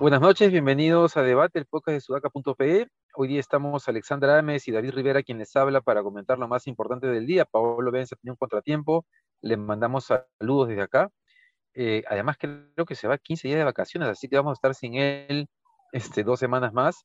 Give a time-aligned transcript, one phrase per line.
[0.00, 2.88] Buenas noches, bienvenidos a Debate, el podcast de sudaca.pe.
[3.14, 6.66] Hoy día estamos Alexandra Ames y David Rivera quien les habla para comentar lo más
[6.66, 7.44] importante del día.
[7.44, 9.04] Pablo Benza tenía un contratiempo,
[9.42, 11.10] le mandamos saludos desde acá.
[11.74, 14.74] Eh, además creo que se va 15 días de vacaciones, así que vamos a estar
[14.74, 15.48] sin él
[15.92, 17.04] este, dos semanas más.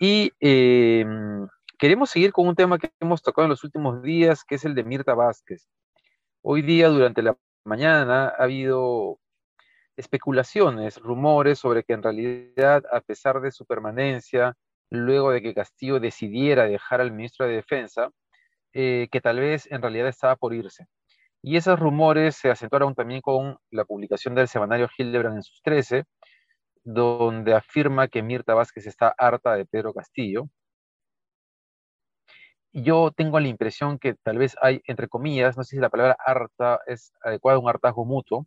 [0.00, 1.48] Y em,
[1.78, 4.74] queremos seguir con un tema que hemos tocado en los últimos días, que es el
[4.74, 5.66] de Mirta Vázquez.
[6.42, 9.18] Hoy día, durante la mañana, ha habido
[9.96, 14.54] especulaciones, rumores sobre que en realidad, a pesar de su permanencia,
[14.90, 18.10] luego de que Castillo decidiera dejar al ministro de Defensa,
[18.72, 20.86] eh, que tal vez en realidad estaba por irse.
[21.42, 26.04] Y esos rumores se acentuaron también con la publicación del semanario Hildebrand en sus 13,
[26.88, 30.48] donde afirma que Mirta Vázquez está harta de Pedro Castillo.
[32.72, 36.16] Yo tengo la impresión que tal vez hay, entre comillas, no sé si la palabra
[36.18, 38.46] harta es adecuada, un hartazgo mutuo,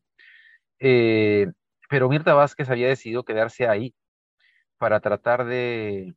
[0.79, 1.47] eh,
[1.89, 3.93] pero Mirta Vázquez había decidido quedarse ahí
[4.79, 6.15] para tratar de,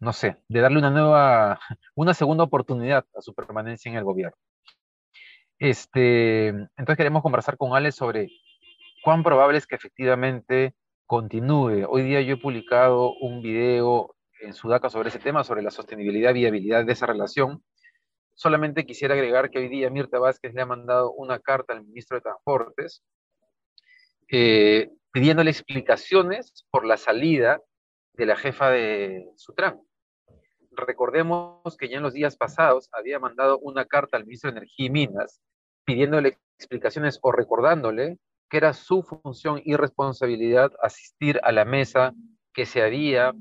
[0.00, 1.60] no sé, de darle una nueva,
[1.94, 4.36] una segunda oportunidad a su permanencia en el gobierno.
[5.58, 8.28] Este, entonces queremos conversar con Ale sobre
[9.02, 10.74] cuán probable es que efectivamente
[11.10, 11.86] continúe.
[11.88, 16.30] Hoy día yo he publicado un video en Sudaca sobre ese tema, sobre la sostenibilidad
[16.30, 17.64] y viabilidad de esa relación.
[18.36, 22.16] Solamente quisiera agregar que hoy día Mirta Vázquez le ha mandado una carta al ministro
[22.16, 23.02] de Transportes
[24.30, 27.60] eh, pidiéndole explicaciones por la salida
[28.12, 29.80] de la jefa de Sutran.
[30.70, 34.86] Recordemos que ya en los días pasados había mandado una carta al ministro de Energía
[34.86, 35.40] y Minas
[35.84, 38.18] pidiéndole explicaciones o recordándole
[38.50, 42.12] que era su función y responsabilidad asistir a la mesa
[42.52, 43.32] que se había,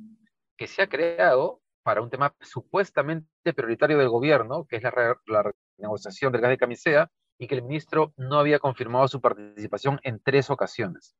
[0.55, 5.51] que se ha creado para un tema supuestamente prioritario del gobierno, que es la, la
[5.77, 10.21] negociación del gas de camisea, y que el ministro no había confirmado su participación en
[10.21, 11.15] tres ocasiones.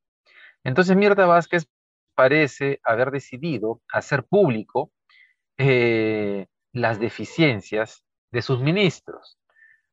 [0.62, 1.66] Entonces Mirta Vázquez
[2.14, 4.92] parece haber decidido hacer público
[5.56, 9.38] eh, las deficiencias de sus ministros,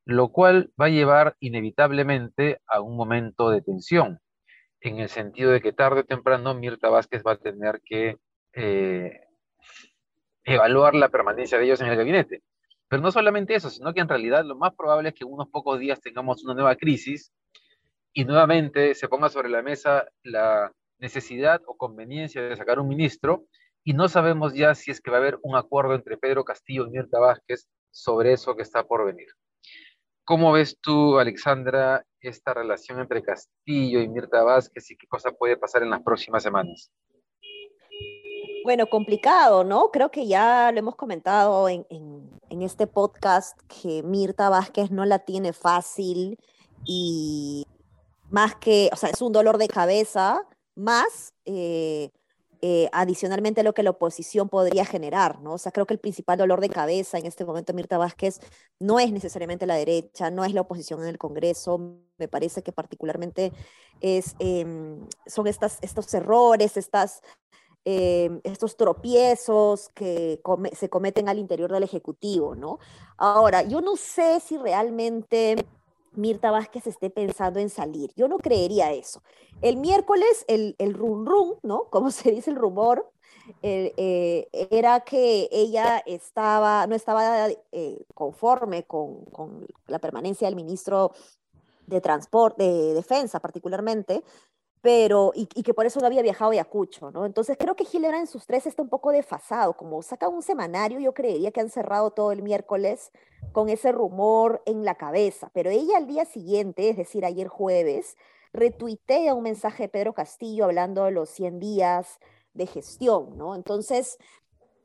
[0.08, 4.20] lo cual va a llevar inevitablemente a un momento de tensión,
[4.80, 8.16] en el sentido de que tarde o temprano Mirta Vázquez va a tener que
[8.54, 9.20] eh,
[10.44, 12.42] evaluar la permanencia de ellos en el gabinete.
[12.88, 15.50] Pero no solamente eso, sino que en realidad lo más probable es que en unos
[15.50, 17.30] pocos días tengamos una nueva crisis
[18.14, 23.44] y nuevamente se ponga sobre la mesa la necesidad o conveniencia de sacar un ministro
[23.84, 26.86] y no sabemos ya si es que va a haber un acuerdo entre Pedro Castillo
[26.86, 29.28] y Mirta Vázquez sobre eso que está por venir.
[30.28, 35.56] ¿Cómo ves tú, Alexandra, esta relación entre Castillo y Mirta Vázquez y qué cosa puede
[35.56, 36.90] pasar en las próximas semanas?
[38.62, 39.90] Bueno, complicado, ¿no?
[39.90, 41.86] Creo que ya lo hemos comentado en,
[42.50, 46.38] este podcast que Mirta Vázquez no la tiene fácil
[46.84, 47.64] y
[48.28, 50.42] más que, o sea, es un dolor de cabeza,
[50.74, 52.10] más eh,
[52.62, 55.54] eh, adicionalmente lo que la oposición podría generar, ¿no?
[55.54, 58.40] O sea, creo que el principal dolor de cabeza en este momento Mirta Vázquez
[58.78, 62.72] no es necesariamente la derecha, no es la oposición en el Congreso, me parece que
[62.72, 63.52] particularmente
[64.00, 67.22] es, em, son estas, estos errores, estas
[67.90, 70.42] Em, estos tropiezos que
[70.74, 72.78] se cometen al interior del Ejecutivo, ¿no?
[73.16, 75.56] Ahora, yo no sé si realmente
[76.12, 78.12] Mirta Vázquez esté pensando en salir.
[78.16, 79.22] Yo no creería eso.
[79.62, 81.24] El miércoles, el, el run,
[81.62, 81.84] ¿no?
[81.90, 83.10] Como se dice el rumor,
[83.62, 91.12] eh, era que ella estaba, no estaba eh, conforme con, con, la permanencia del ministro
[91.86, 94.22] de Transporte, de Defensa particularmente,
[94.80, 97.26] pero, y, que por eso no había viajado a Ayacucho, ¿no?
[97.26, 101.00] Entonces creo que Hilera en sus tres está un poco desfasado, como saca un semanario,
[101.00, 103.10] yo creería que han cerrado todo el miércoles
[103.52, 108.16] con ese rumor en la cabeza, pero ella al día siguiente, es decir, ayer jueves,
[108.52, 112.18] retuitea un mensaje de Pedro Castillo hablando de los 100 días
[112.54, 113.54] de gestión, ¿no?
[113.54, 114.18] Entonces,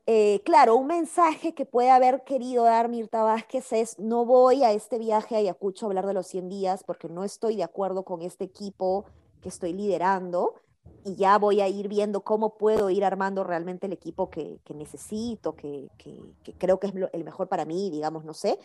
[0.06, 4.72] eh, claro, un mensaje que puede haber querido dar Mirta Vázquez es, no voy a
[4.72, 8.04] este viaje a Ayacucho a hablar de los 100 días porque no estoy de acuerdo
[8.04, 9.06] con este equipo
[9.44, 10.54] que estoy liderando
[11.04, 15.54] y ya voy a ir viendo cómo puedo ir armando realmente el equipo que, necesito,
[15.54, 15.90] que,
[16.58, 18.58] creo que es el mejor para mí, digamos, no sé.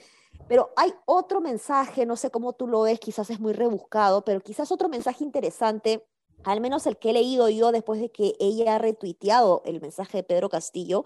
[0.48, 4.40] Pero hay otro mensaje, no sé cómo tú lo ves, quizás es muy rebuscado, pero
[4.40, 6.06] quizás otro mensaje interesante,
[6.46, 10.20] al menos el que he leído yo después de que ella ha retuiteado el mensaje
[10.20, 11.04] de Pedro Castillo,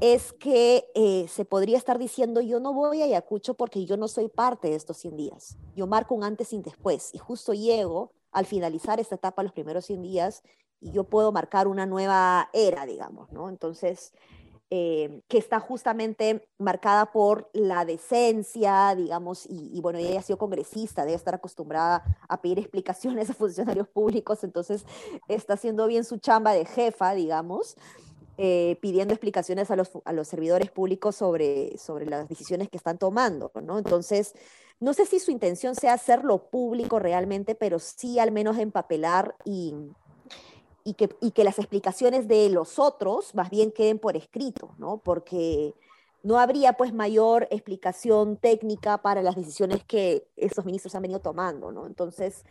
[0.00, 4.06] es que eh, se podría estar diciendo, yo no voy a Ayacucho porque yo no
[4.06, 5.56] soy parte de estos 100 días.
[5.74, 9.52] Yo marco un antes y un después y justo llego al finalizar esta etapa, los
[9.52, 10.42] primeros 100 días,
[10.80, 13.48] y yo puedo marcar una nueva era, digamos, ¿no?
[13.48, 14.12] Entonces,
[14.70, 21.04] eh, que está justamente marcada por la decencia, digamos, y, bueno, ella ha sido congresista,
[21.04, 24.86] debe estar acostumbrada a pedir explicaciones a funcionarios públicos, entonces
[25.26, 27.76] está haciendo bien su chamba de jefa, digamos,
[28.36, 32.98] eh, pidiendo explicaciones a los, a los servidores públicos sobre, sobre las decisiones que están
[32.98, 33.78] tomando, ¿no?
[33.78, 34.34] Entonces,
[34.80, 39.74] no sé si su intención sea hacerlo público realmente, pero sí al menos empapelar y,
[40.94, 44.98] que, las explicaciones de los otros más bien queden por escrito, ¿no?
[44.98, 45.74] Porque
[46.22, 51.72] no habría pues mayor explicación técnica para las decisiones que esos ministros han venido tomando,
[51.72, 51.86] ¿no?
[51.86, 52.44] Entonces,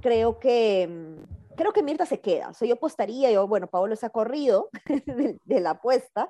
[0.00, 2.50] creo que, mm, creo que Mirta se queda.
[2.50, 4.68] O sea, yo apostaría, yo, bueno, Paolo se ha corrido
[5.06, 6.28] de, de, la apuesta,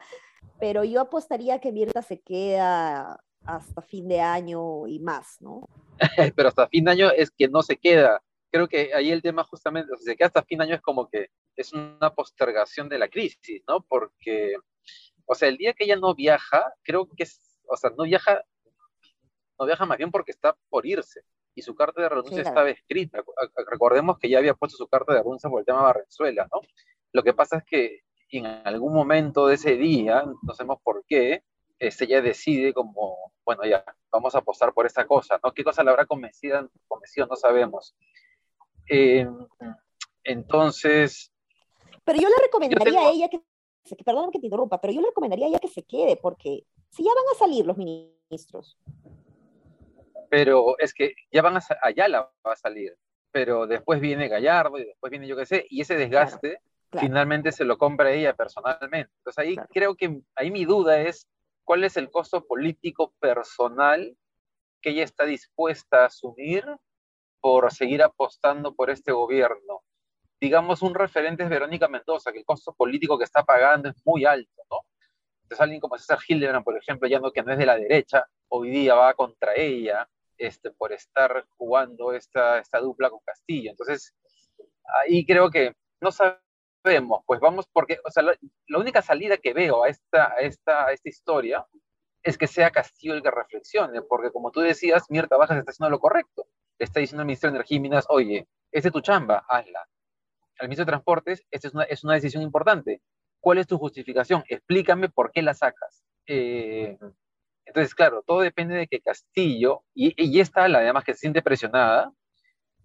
[0.61, 5.67] pero yo apostaría que Mirta se queda hasta fin de año y más, ¿no?
[6.37, 8.23] pero hasta fin de año es que no se queda.
[8.51, 10.83] Creo que ahí el tema justamente, o sea, se queda hasta fin de año es
[10.83, 13.81] como que es una postergación de la crisis, ¿no?
[13.81, 14.55] Porque,
[15.25, 18.43] o sea, el día que ella no viaja, creo que es, o sea, no viaja,
[19.59, 21.23] no viaja más bien porque está por irse
[21.55, 23.25] y su carta de renuncia estaba escrita.
[23.71, 26.61] Recordemos que ya había puesto su carta de renuncia por el tema de Barrenzuela, ¿no?
[27.13, 28.01] Lo que pasa es que
[28.31, 31.45] en algún momento de ese día, no sabemos por qué,
[31.79, 35.53] este, ella decide como, bueno, ya, vamos a apostar por esta cosa, ¿no?
[35.53, 36.69] ¿Qué cosa la habrá convencido?
[36.87, 37.95] convencido no sabemos.
[38.89, 39.27] Eh,
[40.25, 41.33] entonces...
[42.05, 43.41] Pero yo le recomendaría a ella que,
[44.05, 47.05] perdón que te interrumpa, pero yo le recomendaría a ella que se quede, porque si
[47.05, 48.79] ya van a salir los ministros.
[50.31, 52.97] Pero es que ya van a, allá la va a salir,
[53.31, 56.61] pero después viene Gallardo y después viene yo qué sé, y ese desgaste
[56.91, 59.13] finalmente se lo compra ella personalmente.
[59.19, 61.27] Entonces ahí creo que, ahí mi duda es
[61.69, 64.17] cuál es el costo político personal
[64.81, 66.65] que ella está dispuesta a asumir
[67.43, 69.83] por seguir apostando por este gobierno.
[70.41, 74.25] Digamos, un referente es Verónica Mendoza, que el costo político que está pagando es muy
[74.25, 74.79] alto, ¿no?
[75.43, 78.25] Entonces alguien como César Hildebrand, por ejemplo, ya no que no es de la derecha,
[78.49, 83.73] hoy día va contra ella este, por estar jugando esta, esta dupla con Castillo.
[83.73, 84.15] Entonces,
[85.03, 86.41] ahí creo que no sabemos
[86.89, 88.37] vemos, pues vamos, porque, o sea, la,
[88.79, 91.67] única salida que veo a esta, a esta, a esta historia
[92.23, 95.91] es que sea Castillo el que reflexione, porque como tú decías, Mirta Bajas está haciendo
[95.91, 96.47] lo correcto.
[96.79, 99.87] Le está diciendo al ministro de Energía y Minas, oye, esta es tu chamba, hazla.
[100.59, 103.03] Al ministro de Transportes, esta es una, es una decisión importante.
[103.41, 104.43] ¿Cuál es tu justificación?
[104.49, 106.03] Explícame por qué la sacas.
[106.27, 106.99] Eh,
[107.65, 111.43] entonces, claro, todo depende de que Castillo, y, y esta, la además que se siente
[111.43, 112.13] presionada,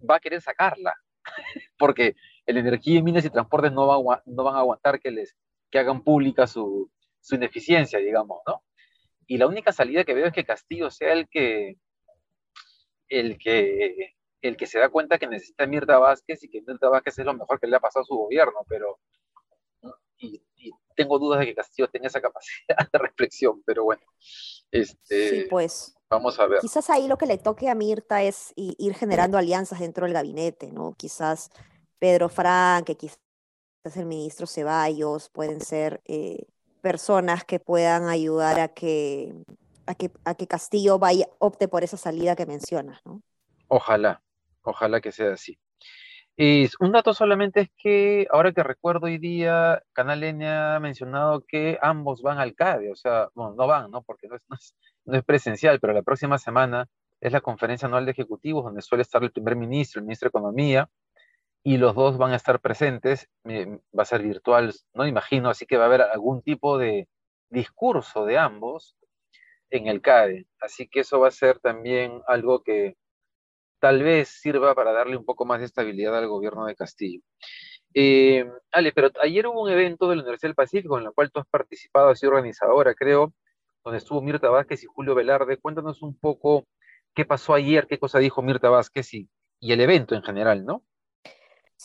[0.08, 0.94] va a querer sacarla,
[1.78, 2.14] porque
[2.46, 5.36] el energía, minas y transportes no, va, no van a aguantar que les
[5.70, 8.62] que hagan pública su, su, ineficiencia, digamos, ¿no?
[9.26, 11.78] Y la única salida que veo es que Castillo sea el que
[13.08, 17.18] el que el que se da cuenta que necesita Mirta Vázquez y que Mirta Vázquez
[17.18, 19.00] es lo mejor que le ha pasado a su gobierno, pero
[20.18, 20.42] y,
[20.96, 24.02] tengo dudas de que Castillo tenga esa capacidad de reflexión, pero bueno,
[24.70, 25.94] este, sí, pues.
[26.10, 26.60] Vamos a ver.
[26.60, 30.70] Quizás ahí lo que le toque a Mirta es ir generando alianzas dentro del gabinete,
[30.70, 30.94] ¿no?
[30.96, 31.50] Quizás
[31.98, 33.18] Pedro Frank, que quizás
[33.96, 36.46] el ministro Ceballos, pueden ser eh,
[36.80, 39.34] personas que puedan ayudar a que,
[39.86, 43.22] a que, a que Castillo vaya, opte por esa salida que mencionas, ¿no?
[43.68, 44.22] Ojalá,
[44.62, 45.58] ojalá que sea así.
[46.36, 51.44] Y un dato solamente es que, ahora que recuerdo hoy día, Canal N ha mencionado
[51.46, 54.02] que ambos van al CADE, o sea, bueno, no van, ¿no?
[54.02, 54.74] Porque no es, no es,
[55.04, 56.88] no es presencial, pero la próxima semana
[57.20, 60.30] es la conferencia anual de ejecutivos, donde suele estar el primer ministro, el ministro de
[60.30, 60.90] Economía,
[61.66, 65.78] y los dos van a estar presentes, va a ser virtual, no imagino, así que
[65.78, 67.08] va a haber algún tipo de
[67.48, 68.96] discurso de ambos
[69.70, 72.96] en el CADE, así que eso va a ser también algo que
[73.80, 77.22] tal vez sirva para darle un poco más de estabilidad al gobierno de Castillo.
[77.94, 81.30] Eh, Ale, pero ayer hubo un evento de la Universidad del Pacífico en el cual
[81.30, 83.32] tú has participado, has sido organizadora, creo,
[83.84, 85.58] donde estuvo Mirta Vázquez y Julio Velarde.
[85.58, 86.66] Cuéntanos un poco
[87.14, 89.30] qué pasó ayer, qué cosa dijo Mirta Vázquez y,
[89.60, 90.82] y el evento en general, ¿no?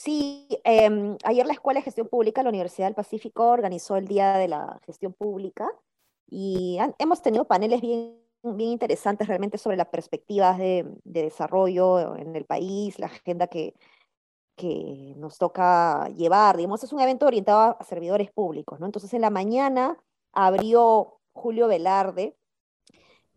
[0.01, 4.07] Sí, eh, ayer la Escuela de Gestión Pública de la Universidad del Pacífico organizó el
[4.07, 5.69] Día de la Gestión Pública
[6.29, 12.33] y hemos tenido paneles bien, bien interesantes realmente sobre las perspectivas de, de desarrollo en
[12.37, 13.73] el país, la agenda que,
[14.55, 16.55] que nos toca llevar.
[16.55, 18.85] Digamos, es un evento orientado a servidores públicos, ¿no?
[18.85, 19.97] Entonces, en la mañana
[20.31, 22.37] abrió Julio Velarde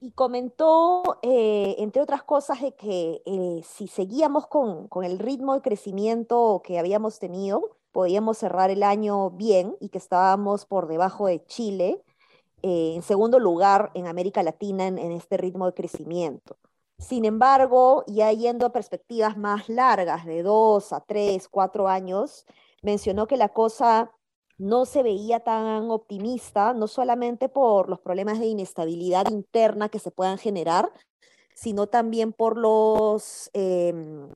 [0.02, 5.54] y comentó, eh, entre otras cosas, de que eh, si seguíamos con, con, el ritmo
[5.54, 11.28] de crecimiento que habíamos tenido, podíamos cerrar el año bien y que estábamos por debajo
[11.28, 12.02] de Chile,
[12.62, 16.56] eh, en segundo lugar en América Latina en, en, este ritmo de crecimiento.
[16.98, 22.44] Sin embargo, ya yendo a perspectivas más largas, de dos a tres, cuatro años,
[22.82, 24.10] mencionó que la cosa
[24.62, 30.12] no se veía tan optimista, no solamente por los problemas de inestabilidad interna que se
[30.12, 30.92] puedan generar,
[31.52, 34.28] sino también por los, em,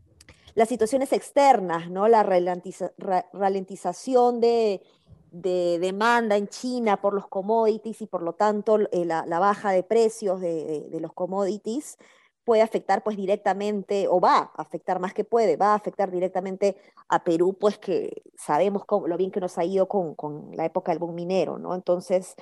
[0.56, 2.08] las situaciones externas, ¿no?
[2.08, 4.82] la ralentización de,
[5.30, 10.40] demanda en China por los commodities y por lo tanto eh, la, baja de precios
[10.40, 11.98] de, de los commodities
[12.46, 16.76] puede afectar pues directamente, o va a afectar más que puede, va a afectar directamente
[17.08, 20.16] a Perú, pues que sabemos lo bien que nos ha ido con,
[20.52, 21.74] la época del boom minero, ¿no?
[21.74, 22.36] Entonces,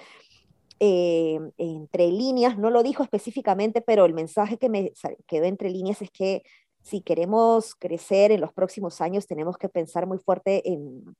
[0.79, 4.93] eh, entre líneas, no lo dijo específicamente, pero el mensaje que me
[5.27, 6.43] quedó entre líneas es que
[6.83, 11.17] si queremos crecer en los próximos años, tenemos que pensar muy fuerte en,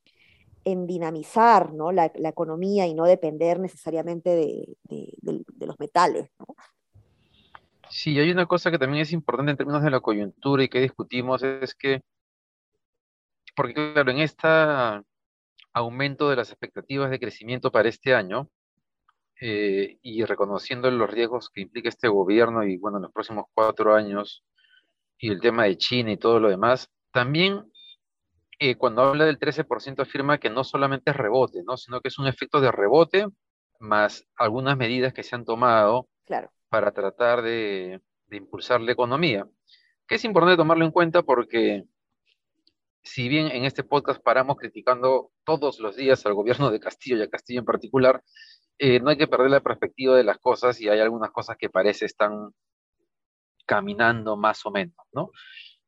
[0.87, 1.91] dinamizar ¿no?
[1.91, 6.29] la, economía y no depender necesariamente de, de los metales.
[7.91, 10.81] Sí, hay una cosa que también es importante en términos de la coyuntura y que
[10.81, 12.03] discutimos, es que,
[13.55, 14.49] porque claro, en este
[15.73, 18.49] aumento de las expectativas de crecimiento para este año,
[19.41, 23.95] eh, y reconociendo los riesgos que implica este gobierno y bueno, en los próximos cuatro
[23.95, 24.45] años,
[25.19, 27.65] y el tema de China y todo lo demás, también
[28.59, 31.77] eh, cuando habla del 13% afirma que no solamente es rebote, ¿no?
[31.77, 33.27] sino que es un efecto de rebote
[33.81, 38.01] más algunas medidas que se han tomado claro para tratar de,
[38.33, 39.47] impulsar la economía,
[40.09, 41.85] que es importante tomarlo en cuenta porque
[43.01, 47.23] si bien en este podcast paramos criticando todos los días al gobierno de Castillo y
[47.23, 48.25] a Castillo en particular,
[48.79, 51.71] eh, no hay que perder la perspectiva de las cosas y hay algunas cosas que
[51.71, 52.51] parece están
[53.65, 55.31] caminando más o menos, ¿no?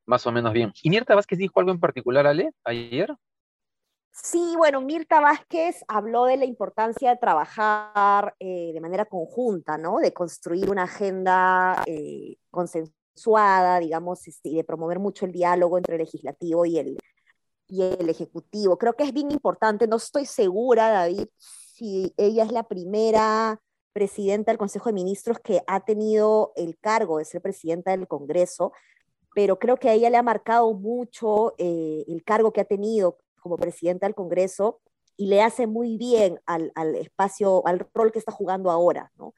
[0.05, 0.73] Más o menos bien.
[0.85, 3.13] ¿Y Nierta Vázquez dijo algo en particular, Ale, ayer?
[4.23, 9.99] Sí, bueno, Mirta Vázquez habló de la importancia de trabajar eh, de manera conjunta, ¿no?
[9.99, 15.97] De construir una agenda eh, consensuada, digamos, este, y de promover mucho el diálogo entre
[15.97, 16.99] el legislativo y el,
[17.69, 18.79] y el ejecutivo.
[18.79, 23.61] Creo que es bien importante, no estoy segura, David, si ella es la primera
[23.93, 28.73] presidenta del Consejo de Ministros que ha tenido el cargo de ser presidenta del Congreso,
[29.35, 33.19] pero creo que a ella le ha marcado mucho eh, el cargo que ha tenido
[33.47, 34.81] como presidenta del Congreso
[35.17, 39.35] y le hace muy bien al, espacio, al rol que está jugando ahora, ¿no?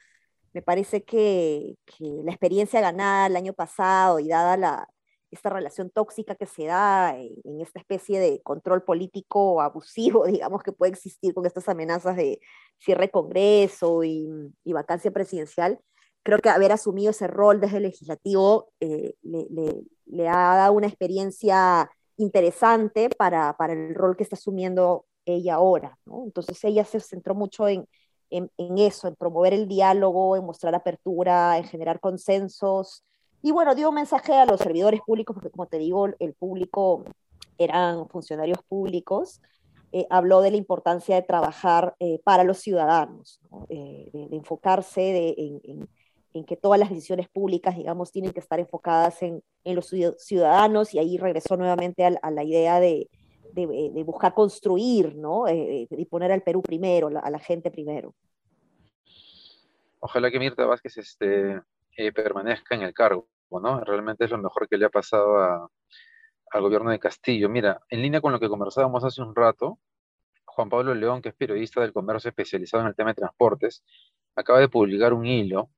[0.55, 4.88] Me parece que, la experiencia ganada el año pasado y dada la,
[5.31, 10.73] esta relación tóxica que se da en, esta especie de control político abusivo, digamos, que
[10.73, 12.41] puede existir con estas amenazas de
[12.79, 15.79] cierre de Congreso y, vacancia presidencial,
[16.23, 21.91] creo que haber asumido ese rol desde el legislativo eh, le, ha dado una experiencia
[22.19, 25.99] interesante para, para, el rol que está asumiendo ella ahora.
[26.05, 26.25] ¿no?
[26.25, 27.89] Entonces ella se centró mucho en,
[28.31, 33.05] en, eso, en promover el diálogo, en mostrar apertura, en generar consensos.
[33.43, 37.05] Y bueno, dio un mensaje a los servidores públicos, porque como te digo, el público
[37.57, 39.41] eran funcionarios públicos.
[39.93, 45.35] Eh, habló de la importancia de trabajar eh, para los ciudadanos, eh, de, enfocarse de,
[45.39, 45.89] en, en
[46.47, 51.19] que todas las decisiones públicas, digamos, tienen que estar enfocadas en, los ciudadanos y ahí
[51.19, 53.09] regresó nuevamente a, la idea de,
[54.05, 55.47] buscar construir, ¿no?
[55.49, 58.15] Eh, y poner al Perú primero, a la gente primero.
[60.01, 61.61] Ojalá que Mirta Vázquez este,
[61.97, 63.83] eh, permanezca en el cargo, ¿no?
[63.85, 65.71] Realmente es lo mejor que le ha pasado
[66.51, 67.49] al gobierno de Castillo.
[67.49, 69.79] Mira, en línea con lo que conversábamos hace un rato,
[70.45, 73.85] Juan Pablo León, que es periodista del comercio especializado en el tema de transportes,
[74.35, 75.71] acaba de publicar un hilo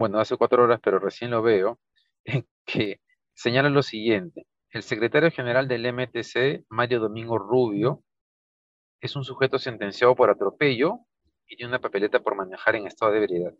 [0.00, 1.78] bueno, hace cuatro horas, pero recién lo veo,
[2.64, 3.02] que
[3.34, 4.46] señala lo siguiente.
[4.70, 8.02] El secretario general del MTC, Mario Domingo Rubio,
[9.02, 11.00] es un sujeto sentenciado por atropello
[11.46, 13.54] y tiene una papeleta por manejar en estado de ebriedad.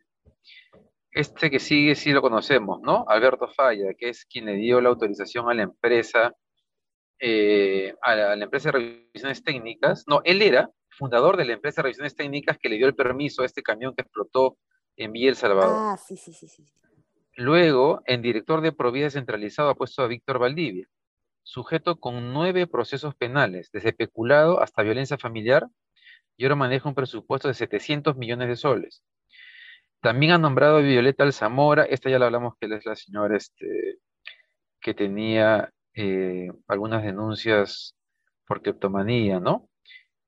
[1.10, 3.04] Este que sigue sí lo conocemos, ¿no?
[3.06, 6.34] Alberto Falla, que es quien le dio la autorización a la empresa,
[7.18, 10.04] eh, a, la, a, la, empresa de revisiones técnicas.
[10.06, 13.42] No, él era fundador de la empresa de revisiones técnicas que le dio el permiso
[13.42, 14.56] a este camión que explotó
[14.96, 15.76] en Villa El Salvador.
[15.76, 16.66] Ah, sí, sí, sí, sí.
[17.36, 20.86] Luego, en director de Provida Centralizado ha puesto a Víctor Valdivia,
[21.42, 25.66] sujeto con nueve procesos penales, desde peculado hasta violencia familiar,
[26.36, 29.02] y ahora maneja un presupuesto de 700 millones de soles.
[30.00, 33.98] También ha nombrado a Violeta Alzamora, esta ya la hablamos que es la señora este,
[34.80, 37.94] que tenía eh, algunas denuncias
[38.46, 39.68] por criptomanía, ¿no?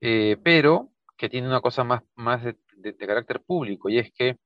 [0.01, 4.39] Eh, pero que tiene una cosa más, más de carácter público, y es que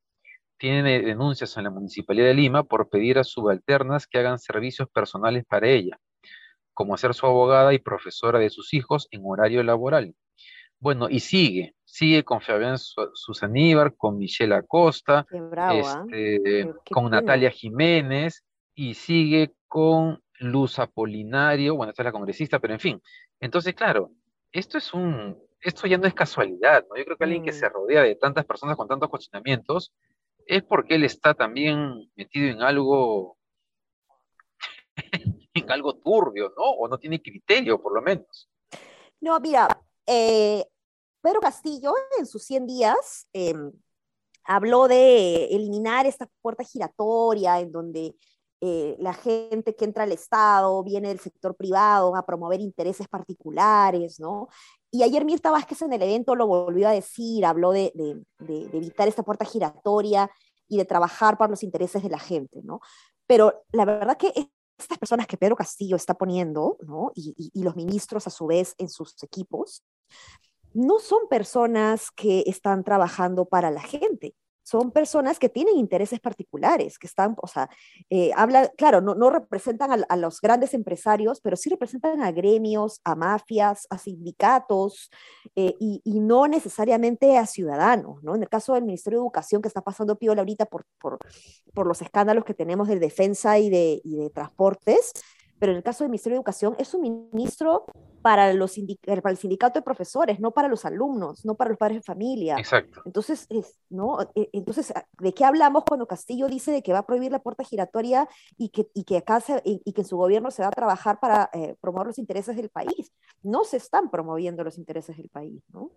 [0.58, 5.44] tiene denuncias en la Municipalidad de Lima por pedir a subalternas que hagan servicios personales
[5.46, 5.98] para ella,
[6.72, 10.14] como ser su abogada y profesora de sus hijos en horario laboral.
[10.78, 16.04] Bueno, y sigue, sigue con Fabián Susaníbar, con Michelle Acosta, ¿ah?
[16.10, 18.44] este, con Natalia Jiménez,
[18.74, 23.02] y sigue con Luz Apolinario, bueno, esta es la congresista, pero en fin.
[23.40, 24.10] Entonces, claro,
[24.52, 26.96] esto es un, esto ya no es casualidad, ¿no?
[26.96, 27.72] Yo creo que alguien que se mm.
[27.72, 29.92] rodea de tantas personas con tantos cuestionamientos
[30.46, 33.36] es porque él está también metido en algo,
[35.54, 36.62] en algo turbio, ¿no?
[36.62, 38.48] O no tiene criterio, por lo menos.
[39.20, 39.68] No, mira,
[40.06, 40.64] eh,
[41.20, 43.72] Pedro Castillo en sus 100 días em,
[44.44, 48.14] habló de eliminar esta puerta giratoria en donde
[48.60, 54.18] eh, la gente que entra al Estado viene del sector privado a promover intereses particulares,
[54.18, 54.48] ¿no?
[54.90, 57.92] Y ayer Mirta Vázquez en el evento lo volvió a decir, habló de,
[58.72, 60.30] evitar esta puerta giratoria
[60.68, 62.80] y de trabajar para los intereses de la gente, ¿no?
[63.26, 64.32] Pero la verdad que
[64.78, 67.10] estas personas que Pedro Castillo está poniendo, ¿no?
[67.14, 69.82] y los ministros a su vez en sus equipos,
[70.76, 74.34] no son personas que están trabajando para la gente,
[74.66, 77.70] son personas que tienen intereses particulares, que están, o sea,
[78.10, 83.00] eh, habla, claro, no, no representan a, los grandes empresarios, pero sí representan a gremios,
[83.04, 85.12] a mafias, a sindicatos,
[85.54, 88.34] eh, y, y, no necesariamente a ciudadanos, ¿no?
[88.34, 91.20] En el caso del Ministerio de Educación, que está pasando piola ahorita por, por,
[91.72, 95.12] por los escándalos que tenemos de defensa y de, y de transportes,
[95.58, 97.86] pero en el caso del Ministerio de Educación es un ministro
[98.22, 101.98] para, los para el sindicato de profesores, no para los alumnos, no para los padres
[101.98, 102.56] de familia.
[102.58, 103.00] Exacto.
[103.04, 103.46] Entonces,
[103.88, 104.18] ¿no?
[104.34, 107.62] E, entonces, ¿de qué hablamos cuando Castillo dice de que va a prohibir la puerta
[107.62, 111.20] giratoria y que, y que acá y, que en su gobierno se va a trabajar
[111.20, 113.12] para eh, promover los intereses del país?
[113.42, 115.92] No se están promoviendo los intereses del país, ¿no?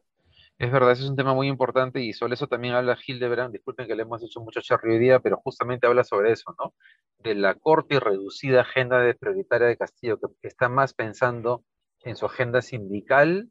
[0.60, 3.54] Es verdad, ese es un tema muy importante y sobre eso también habla Hildebrand.
[3.54, 6.74] Disculpen que le hemos hecho mucho charro hoy día, pero justamente habla sobre eso, ¿no?
[7.20, 11.64] De la corta y reducida agenda de prioritaria de Castillo, que está más pensando
[12.02, 13.50] en su agenda sindical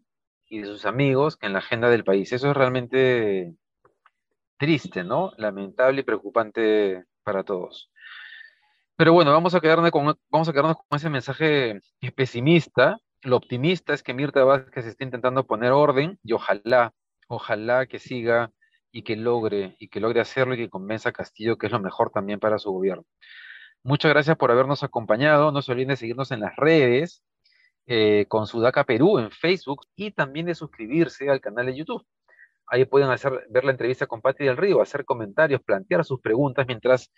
[0.51, 2.31] y de sus amigos que en la agenda del país.
[2.33, 3.55] Eso es realmente
[4.59, 5.33] triste, ¿no?
[5.39, 7.91] Lamentable y preocupante para todos.
[8.97, 11.81] Pero bueno, vamos a quedarnos con ese mensaje
[12.15, 12.99] pesimista.
[13.23, 16.95] Lo optimista es que Mirta Vázquez está intentando poner orden y ojalá
[17.29, 18.51] ojalá que siga
[18.91, 21.81] y que logre, y que logre hacerlo y que convenza a Castillo que es lo
[21.81, 23.05] mejor también para su gobierno.
[23.85, 25.53] Muchas gracias por habernos acompañado.
[25.53, 27.23] No se olviden de seguirnos en las redes
[27.87, 32.05] eh, con Sudaca Perú en Facebook y también de suscribirse al canal de YouTube.
[32.67, 36.67] Ahí pueden hacer, ver la entrevista con Patti del Río, hacer comentarios, plantear sus preguntas
[36.67, 37.11] mientras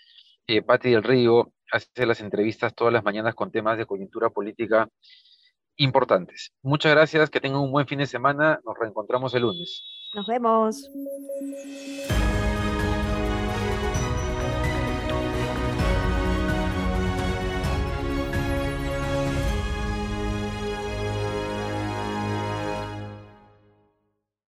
[0.46, 4.88] eh, del Río hace las entrevistas todas las mañanas con temas de coyuntura política
[5.80, 6.52] importantes.
[6.62, 8.60] Muchas gracias, que tengan un buen fin de semana.
[8.64, 9.82] Nos reencontramos el lunes.
[10.14, 10.90] Nos vemos.